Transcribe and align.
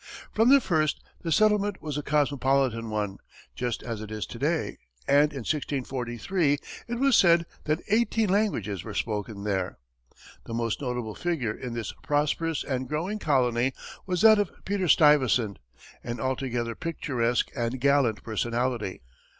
From 0.31 0.49
the 0.49 0.59
first, 0.59 1.03
the 1.21 1.31
settlement 1.31 1.79
was 1.79 1.95
a 1.95 2.01
cosmopolitan 2.01 2.89
one, 2.89 3.19
just 3.53 3.83
as 3.83 4.01
it 4.01 4.09
is 4.09 4.25
to 4.25 4.39
day, 4.39 4.79
and 5.07 5.31
in 5.31 5.45
1643, 5.45 6.57
it 6.87 6.95
was 6.97 7.15
said 7.15 7.45
that 7.65 7.81
eighteen 7.87 8.29
languages 8.29 8.83
were 8.83 8.95
spoken 8.95 9.43
there. 9.43 9.77
The 10.47 10.55
most 10.55 10.81
notable 10.81 11.13
figure 11.13 11.53
in 11.53 11.73
this 11.73 11.93
prosperous 12.01 12.63
and 12.63 12.87
growing 12.89 13.19
colony 13.19 13.73
was 14.07 14.21
that 14.23 14.39
of 14.39 14.49
Peter 14.65 14.87
Stuyvesant, 14.87 15.59
an 16.03 16.19
altogether 16.19 16.73
picturesque 16.73 17.51
and 17.55 17.79
gallant 17.79 18.23
personality. 18.23 19.03